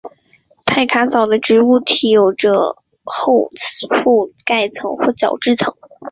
[0.65, 5.75] 派卡藻的植物体有着厚覆盖层或角质层。